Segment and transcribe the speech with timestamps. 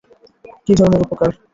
[0.65, 1.29] কী ধরনের উপকার?